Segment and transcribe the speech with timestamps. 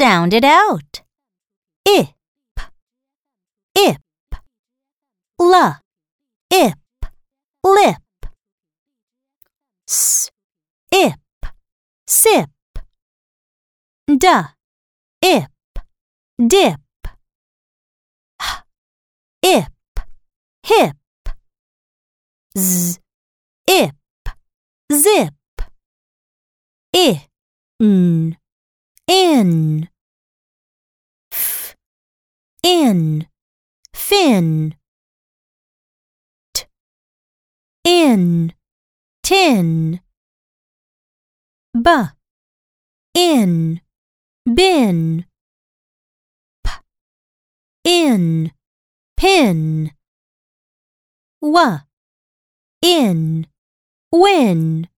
[0.00, 1.02] Sound it out.
[1.86, 2.08] Ip,
[3.74, 4.00] ip,
[5.38, 5.76] l,
[6.50, 6.78] ip,
[7.62, 8.26] lip.
[9.86, 10.30] S,
[10.90, 11.20] ip,
[12.06, 12.48] sip.
[14.08, 14.26] D,
[15.20, 15.50] ip,
[16.48, 16.80] dip.
[18.40, 18.64] H,
[19.42, 20.00] ip,
[20.62, 20.96] hip.
[22.56, 22.98] Z,
[23.68, 23.94] ip,
[24.90, 25.34] zip.
[26.96, 27.26] I,
[27.78, 28.38] n,
[29.06, 29.89] in.
[32.62, 33.26] In,
[33.94, 34.74] fin.
[36.52, 36.66] T,
[37.84, 38.52] in,
[39.22, 40.00] tin.
[41.72, 41.90] B,
[43.14, 43.80] in,
[44.44, 45.24] bin.
[46.62, 46.70] P,
[47.84, 48.52] in,
[49.16, 49.92] pin.
[51.42, 51.78] W,
[52.82, 53.46] in,
[54.12, 54.88] win.